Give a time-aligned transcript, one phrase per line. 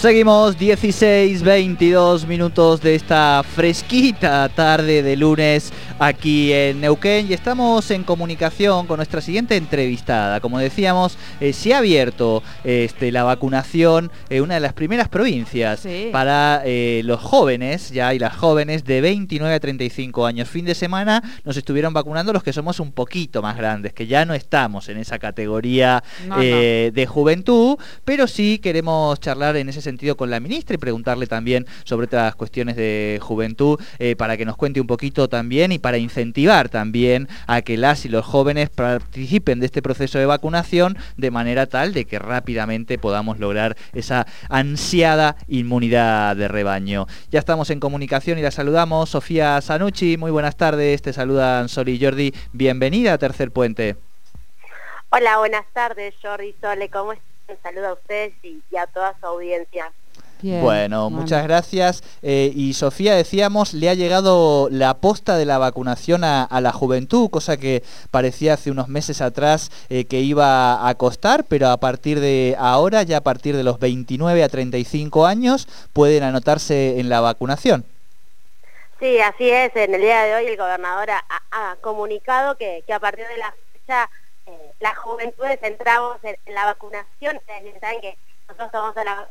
[0.00, 7.90] Seguimos 16, 22 minutos de esta fresquita tarde de lunes aquí en Neuquén y estamos
[7.90, 10.40] en comunicación con nuestra siguiente entrevistada.
[10.40, 15.86] Como decíamos, eh, se ha abierto este, la vacunación en una de las primeras provincias
[16.12, 20.48] para eh, los jóvenes, ya y las jóvenes de 29 a 35 años.
[20.48, 24.24] Fin de semana nos estuvieron vacunando los que somos un poquito más grandes, que ya
[24.24, 26.02] no estamos en esa categoría
[26.40, 27.76] eh, de juventud,
[28.06, 32.34] pero sí queremos charlar en ese sentido con la ministra y preguntarle también sobre otras
[32.34, 33.80] cuestiones de juventud
[34.16, 38.08] para que nos cuente un poquito también y para incentivar también a que las y
[38.08, 43.38] los jóvenes participen de este proceso de vacunación de manera tal de que rápidamente podamos
[43.38, 47.06] lograr esa ansiada inmunidad de rebaño.
[47.30, 49.10] Ya estamos en comunicación y la saludamos.
[49.10, 51.02] Sofía Sanucci, muy buenas tardes.
[51.02, 52.32] Te saludan Sol y Jordi.
[52.52, 53.96] Bienvenida a Tercer Puente.
[55.10, 56.88] Hola, buenas tardes Jordi, Sole.
[56.88, 57.12] ¿Cómo
[57.52, 57.74] están?
[57.74, 59.92] Saludo a ustedes y a toda su audiencia
[60.42, 62.02] bueno, muchas gracias.
[62.22, 67.30] Eh, y Sofía, decíamos, le ha llegado la posta de la vacunación a, la juventud,
[67.30, 72.20] cosa que parecía hace unos meses atrás eh, que iba a costar, pero a partir
[72.20, 77.20] de ahora, ya a partir de los 29 a 35 años, pueden anotarse en la
[77.20, 77.84] vacunación.
[78.98, 79.74] Sí, así es.
[79.76, 84.10] En el día de hoy el gobernador ha, comunicado que, a partir de la fecha
[84.50, 87.36] eh, las juventudes entramos en, la vacunación.
[87.36, 89.28] Ustedes saben que nosotros vamos a la,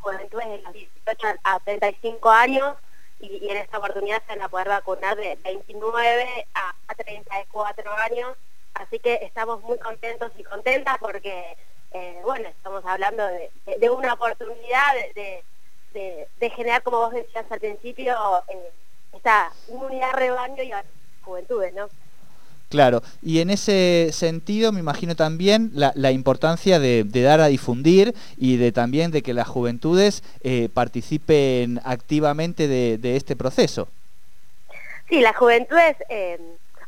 [0.00, 2.76] juventud de los 18 a 35 años
[3.20, 8.36] y, en esta oportunidad se van a poder vacunar de 29 a, 34 años.
[8.74, 11.56] Así que estamos muy contentos y contentas porque,
[11.92, 15.44] eh, bueno, estamos hablando de, una oportunidad de,
[16.50, 18.14] generar, como vos decías al principio,
[18.48, 18.72] eh,
[19.12, 20.72] esta inmunidad rebaño y
[21.22, 21.88] juventudes, ¿no?
[22.68, 28.58] Claro, y en ese sentido me imagino también la, importancia de, dar a difundir y
[28.58, 33.88] de también de que las juventudes eh, participen activamente de, este proceso.
[35.08, 36.38] Sí, las juventudes eh,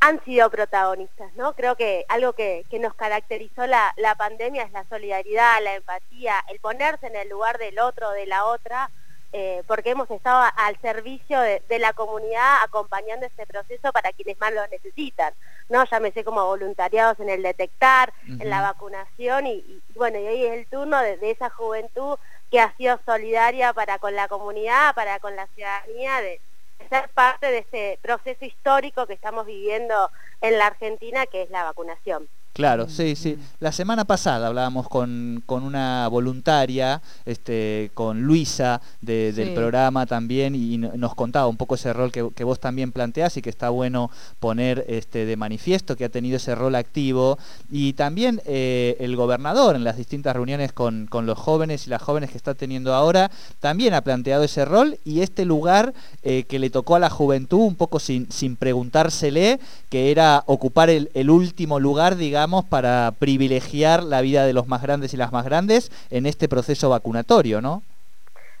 [0.00, 1.52] han sido protagonistas, ¿no?
[1.52, 6.58] Creo que algo que, nos caracterizó la, la, pandemia es la solidaridad, la empatía, el
[6.58, 8.90] ponerse en el lugar del otro, de la otra,
[9.32, 14.52] eh, porque hemos estado al servicio de, la comunidad acompañando este proceso para quienes más
[14.54, 15.34] lo necesitan,
[15.68, 15.84] ¿no?
[15.84, 20.66] Llámese como voluntariados en el detectar, en la vacunación y, bueno, y hoy es el
[20.66, 22.16] turno de, esa juventud
[22.50, 26.40] que ha sido solidaria para con la comunidad, para con la ciudadanía, de,
[26.88, 30.10] ser parte de este proceso histórico que estamos viviendo
[30.40, 32.28] en la Argentina, que es la vacunación.
[32.58, 33.38] Claro, sí, sí.
[33.60, 41.14] La semana pasada hablábamos con, una voluntaria, este, con Luisa del programa también, y nos
[41.14, 44.10] contaba un poco ese rol que, vos también planteás y que está bueno
[44.40, 47.38] poner este, de manifiesto, que ha tenido ese rol activo.
[47.70, 52.30] Y también eh, el gobernador en las distintas reuniones con, los jóvenes y las jóvenes
[52.30, 53.30] que está teniendo ahora,
[53.60, 57.60] también ha planteado ese rol y este lugar eh, que le tocó a la juventud,
[57.60, 59.60] un poco sin, sin preguntársele,
[59.90, 64.82] que era ocupar el, el último lugar, digamos, para privilegiar la vida de los más
[64.82, 67.82] grandes y las más grandes en este proceso vacunatorio, ¿no?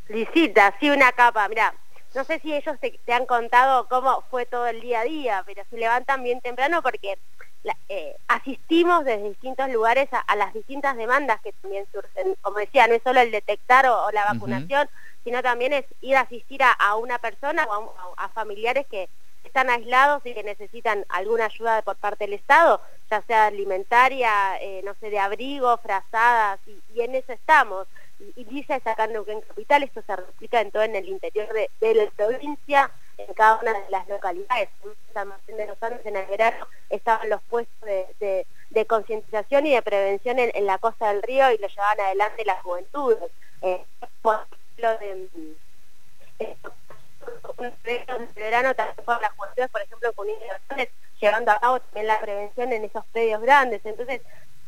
[0.08, 1.48] Licita, sí, una capa.
[1.48, 1.74] Mira,
[2.14, 5.62] no sé si ellos te, han contado cómo fue todo el día a día, pero
[5.68, 7.18] se levantan bien temprano porque
[7.88, 12.34] eh, asistimos desde distintos lugares a, las distintas demandas que también surgen.
[12.40, 14.88] Como decía, no es solo el detectar o, la vacunación,
[15.24, 19.08] sino también es ir a asistir a, una persona o a familiares que
[19.48, 24.82] están aislados y que necesitan alguna ayuda por parte del Estado, ya sea alimentaria, eh,
[24.84, 27.88] no sé, de abrigo, frazadas, y, en eso estamos.
[28.36, 31.48] Y, dice es acá en Neuquén Capital, esto se replica en todo en el interior
[31.52, 34.68] de, la provincia, en cada una de las localidades.
[35.48, 37.88] En los Andes, en el verano, estaban los puestos
[38.20, 38.46] de,
[38.86, 43.30] concientización y de prevención en, la costa del río y lo llevaban adelante las juventudes.
[43.62, 43.84] Eh,
[47.58, 50.90] un de verano también para las juventudes, por ejemplo, con universidades,
[51.20, 53.84] llevando a cabo también la prevención en esos predios grandes.
[53.84, 54.22] Entonces,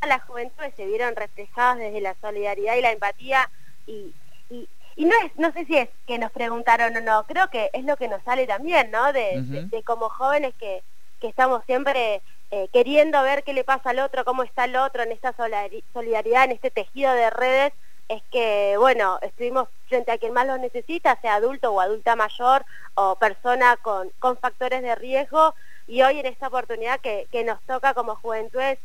[0.07, 3.51] las juventudes se vieron reflejadas desde la solidaridad y la empatía
[3.87, 4.15] y,
[4.51, 4.69] y,
[5.05, 7.97] no es, no sé si es que nos preguntaron o no, creo que es lo
[7.97, 9.13] que nos sale también, ¿no?
[9.13, 10.83] De, como jóvenes que,
[11.21, 12.21] que estamos siempre
[12.51, 16.45] eh, queriendo ver qué le pasa al otro, cómo está el otro en esta solidaridad,
[16.45, 17.73] en este tejido de redes
[18.11, 22.65] es que, bueno, estuvimos frente a quien más lo necesita, sea adulto o adulta mayor
[22.95, 24.11] o persona con,
[24.41, 25.55] factores de riesgo,
[25.87, 28.81] y hoy en esta oportunidad que, nos toca como juventudes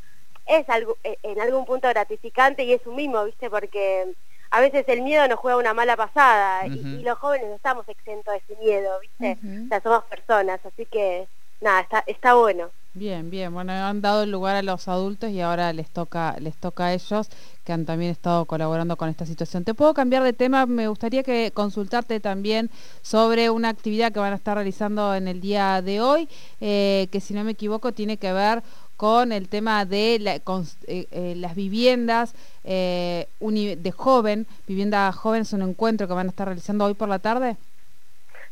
[0.45, 3.49] es algo, e, en algún punto gratificante y es un mismo, ¿viste?
[3.49, 4.13] Porque
[4.51, 8.31] a veces el miedo nos juega una mala pasada y, los jóvenes no estamos exentos
[8.31, 9.39] de ese miedo, ¿viste?
[9.65, 11.27] O sea, somos personas, así que
[11.65, 12.69] nada, está, está bueno.
[12.93, 13.53] Bien, bien.
[13.53, 16.93] Bueno, han dado el lugar a los adultos y ahora les toca, les toca a
[16.93, 17.27] ellos
[17.65, 19.65] que han también estado colaborando con esta situación.
[19.65, 20.65] Te puedo cambiar de tema.
[20.65, 22.69] Me gustaría que consultarte también
[23.01, 26.29] sobre una actividad que van a estar realizando en el día de hoy,
[26.61, 28.63] eh, que si no me equivoco tiene que ver
[28.95, 32.33] con el tema de eh, eh, las viviendas
[32.63, 37.19] de joven, vivienda joven, es un encuentro que van a estar realizando hoy por la
[37.19, 37.57] tarde.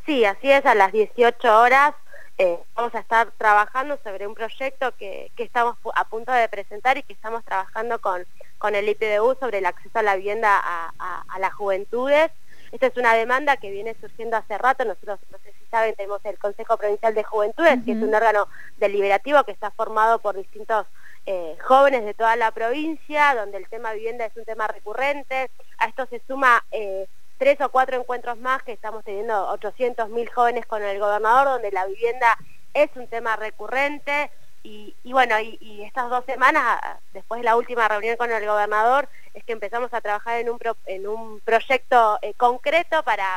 [0.06, 1.96] Sí, así es, a las 18 horas
[2.38, 7.04] eh, vamos a estar trabajando sobre un proyecto que, estamos a punto de presentar y
[7.04, 8.26] que estamos trabajando con,
[8.58, 12.32] con el IPDU sobre el acceso a la vivienda a, las juventudes.
[12.72, 14.84] Esta es una demanda que viene surgiendo hace rato.
[14.84, 18.48] Nosotros, no sé si saben, tenemos el Consejo Provincial de Juventudes, que es un órgano
[18.78, 20.88] deliberativo que está formado por distintos
[21.28, 25.52] eh, jóvenes de toda la provincia, donde el tema vivienda es un tema recurrente.
[25.78, 26.64] A esto se suma...
[26.72, 27.08] Eh,
[27.44, 31.72] tres o cuatro encuentros más que estamos teniendo 800 mil jóvenes con el gobernador, donde
[31.72, 32.38] la vivienda
[32.74, 34.32] es un tema recurrente.
[34.64, 36.80] Y, bueno, y, estas dos semanas,
[37.12, 40.58] después de la última reunión con el gobernador, es que empezamos a trabajar en un,
[40.86, 43.28] en un proyecto eh, concreto para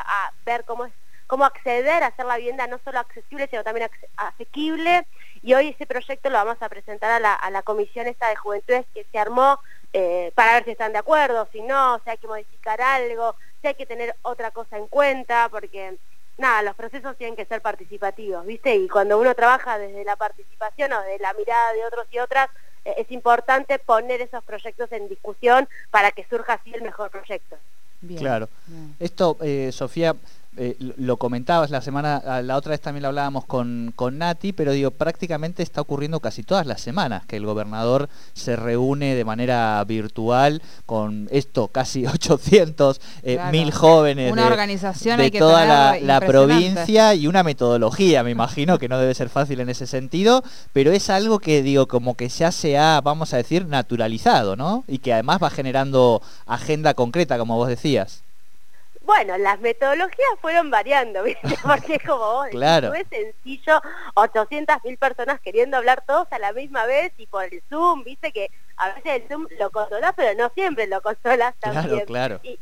[0.44, 0.86] ver cómo,
[1.26, 5.04] cómo acceder a hacer la vivienda no solo accesible, sino también asequible.
[5.42, 9.04] Y hoy ese proyecto lo vamos a presentar a la, comisión esta de juventudes que
[9.10, 9.58] se armó
[9.92, 13.34] eh, para ver si están de acuerdo, si no, si hay que modificar algo,
[13.68, 15.96] hay que tener otra cosa en cuenta, porque
[16.38, 18.74] nada, los procesos tienen que ser participativos, ¿viste?
[18.76, 22.48] Y cuando uno trabaja desde la participación o de la mirada de otros y otras,
[22.84, 27.56] eh, es importante poner esos proyectos en discusión para que surja así el mejor proyecto.
[28.18, 28.48] claro.
[29.00, 30.14] Esto, eh, Sofía,
[30.56, 34.72] eh, lo comentabas la semana, la otra vez también lo hablábamos con, con Nati, pero
[34.72, 39.82] digo, prácticamente está ocurriendo casi todas las semanas que el gobernador se reúne de manera
[39.84, 47.14] virtual con esto, casi 800 eh, mil jóvenes una de, organización de toda la, provincia
[47.14, 50.42] y una metodología, me imagino que no debe ser fácil en ese sentido,
[50.72, 54.84] pero es algo que digo, como que ya se ha, vamos a decir, naturalizado, ¿no?
[54.88, 58.22] Y que además va generando agenda concreta, como vos decías.
[59.06, 61.56] Bueno, las metodologías fueron variando, ¿viste?
[61.62, 62.88] Porque como vos claro.
[62.88, 63.80] no es sencillo
[64.14, 68.32] 800.000 personas queriendo hablar todos a la misma vez y por el Zoom, ¿viste?
[68.32, 71.76] Que a veces el Zoom lo controlas, pero no siempre lo controlas también.
[72.06, 72.40] Claro, claro.
[72.42, 72.58] Y,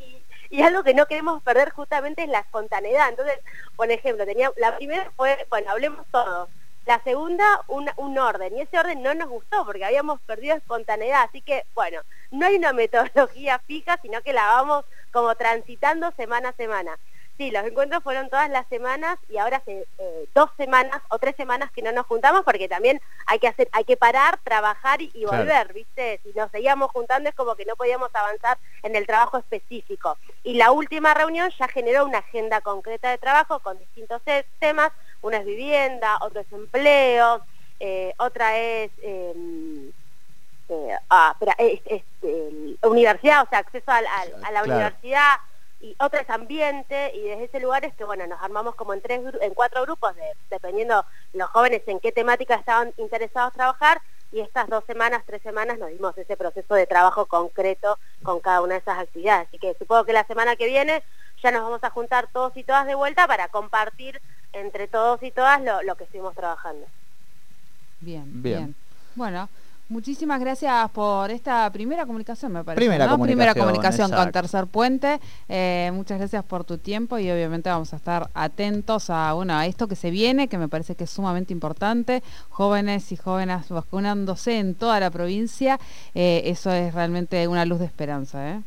[0.50, 3.08] y, algo que no queremos perder justamente es la espontaneidad.
[3.08, 3.38] Entonces,
[3.74, 6.48] por ejemplo, tenía, la primera fue, bueno, hablemos todos.
[6.84, 8.56] La segunda, un, un orden.
[8.56, 11.22] Y ese orden no nos gustó porque habíamos perdido espontaneidad.
[11.22, 16.48] Así que, bueno, no hay una metodología fija, sino que la vamos como transitando semana
[16.48, 16.98] a semana.
[17.38, 21.34] Sí, los encuentros fueron todas las semanas y ahora hace eh, dos semanas o tres
[21.36, 25.24] semanas que no nos juntamos porque también hay que hacer, hay que parar, trabajar y,
[25.24, 26.20] volver, ¿viste?
[26.22, 30.16] Si nos seguíamos juntando es como que no podíamos avanzar en el trabajo específico.
[30.42, 34.22] Y la última reunión ya generó una agenda concreta de trabajo con distintos
[34.58, 34.90] temas,
[35.22, 37.40] una es vivienda, otro es empleo,
[37.80, 38.90] eh, otra es
[40.68, 41.36] em, eh, ah,
[42.82, 44.00] universidad, o sea, acceso a,
[44.50, 45.36] la universidad
[45.80, 49.02] y otra es ambiente y desde ese lugar es que bueno nos armamos como en
[49.02, 50.14] tres en cuatro grupos
[50.50, 54.00] dependiendo los jóvenes en qué temática estaban interesados trabajar
[54.32, 58.62] y estas dos semanas tres semanas nos dimos ese proceso de trabajo concreto con cada
[58.62, 59.46] una de esas actividades.
[59.46, 61.04] Así que supongo que la semana que viene
[61.42, 64.20] ya nos vamos a juntar todos y todas de vuelta para compartir
[64.52, 66.86] entre todos y todas lo, lo que estuvimos trabajando.
[68.00, 68.24] Bien.
[68.42, 68.74] bien.
[69.14, 69.48] Bueno
[69.94, 72.84] Muchísimas gracias por esta primera comunicación, me parece.
[72.84, 73.38] Primera comunicación.
[73.38, 75.20] Primera comunicación con Tercer Puente.
[75.48, 79.66] Eh, muchas gracias por tu tiempo y obviamente vamos a estar atentos a, bueno, a
[79.66, 82.24] esto que se viene, que me parece que es sumamente importante.
[82.48, 85.78] Jóvenes y jóvenes vacunándose en toda la provincia.
[86.16, 88.50] Eh, eso es realmente una luz de esperanza.
[88.50, 88.62] ¿eh?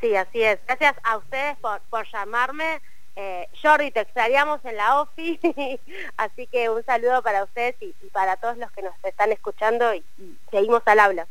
[0.00, 0.60] Sí, así es.
[0.68, 2.80] Gracias a ustedes por, por llamarme.
[3.18, 5.40] Eh, Jordi, te extrañamos en la OFI,
[6.18, 10.04] así que un saludo para ustedes y, para todos los que nos están escuchando y,
[10.50, 11.26] seguimos al habla.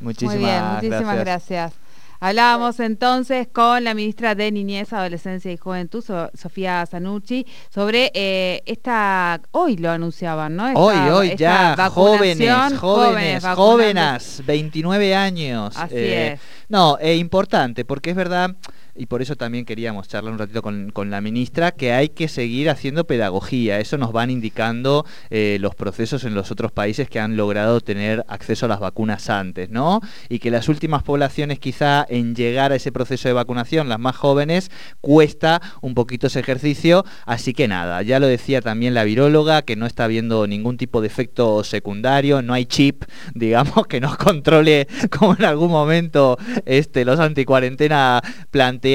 [0.00, 1.72] Muchísimas, Muy bien, muchísimas gracias.
[2.20, 6.02] Hablábamos entonces con la ministra de Niñez, Adolescencia y Juventud,
[6.34, 10.72] Sofía Zanucci, sobre eh, esta, hoy lo anunciaban, ¿no?
[10.74, 15.76] hoy, hoy ya, jóvenes, jóvenes, jóvenes, 29 años.
[15.76, 16.40] Así eh, es.
[16.68, 18.56] No, es importante, porque es verdad
[18.98, 22.68] y por eso también queríamos charlar un ratito con, la ministra, que hay que seguir
[22.68, 23.78] haciendo pedagogía.
[23.78, 28.24] Eso nos van indicando eh, los procesos en los otros países que han logrado tener
[28.28, 30.00] acceso a las vacunas antes, ¿no?
[30.28, 34.16] Y que las últimas poblaciones quizá en llegar a ese proceso de vacunación, las más
[34.16, 37.04] jóvenes, cuesta un poquito ese ejercicio.
[37.24, 41.00] Así que nada, ya lo decía también la viróloga, que no está habiendo ningún tipo
[41.00, 46.36] de efecto secundario, no hay chip, digamos, que nos controle como en algún momento
[46.66, 48.87] este, los anticuarentena planteados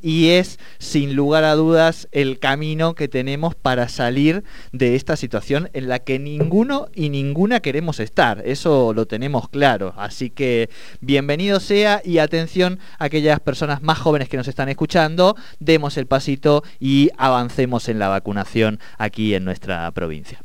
[0.00, 5.68] y es sin lugar a dudas el camino que tenemos para salir de esta situación
[5.74, 8.42] en la que ninguno y ninguna queremos estar.
[8.46, 9.92] Eso lo tenemos claro.
[9.98, 10.70] Así que
[11.00, 16.06] bienvenido sea y atención a aquellas personas más jóvenes que nos están escuchando, demos el
[16.06, 20.44] pasito y avancemos en la vacunación aquí en nuestra provincia.